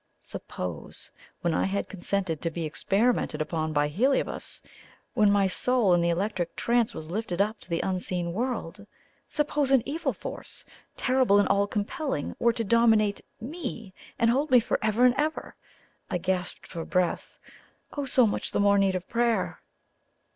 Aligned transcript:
Suppose, 0.19 1.11
when 1.41 1.53
I 1.53 1.65
had 1.65 1.87
consented 1.87 2.41
to 2.41 2.49
be 2.49 2.65
experimented 2.65 3.39
upon 3.39 3.71
by 3.71 3.87
Heliobas 3.87 4.63
when 5.13 5.31
my 5.31 5.45
soul 5.45 5.93
in 5.93 6.01
the 6.01 6.09
electric 6.09 6.55
trance 6.55 6.95
was 6.95 7.11
lifted 7.11 7.39
up 7.39 7.59
to 7.59 7.69
the 7.69 7.81
unseen 7.81 8.33
world 8.33 8.87
suppose 9.27 9.69
an 9.69 9.83
evil 9.87 10.11
force, 10.11 10.65
terrible 10.97 11.37
and 11.37 11.47
all 11.49 11.67
compelling, 11.67 12.35
were 12.39 12.51
to 12.51 12.63
dominate 12.63 13.21
ME 13.39 13.93
and 14.17 14.31
hold 14.31 14.49
me 14.49 14.59
forever 14.59 15.05
and 15.05 15.13
ever! 15.19 15.55
I 16.09 16.17
gasped 16.17 16.65
for 16.65 16.83
breath! 16.83 17.37
Oh, 17.93 18.05
so 18.05 18.25
much 18.25 18.49
the 18.53 18.59
more 18.59 18.79
need 18.79 18.95
of 18.95 19.07
prayer! 19.07 19.61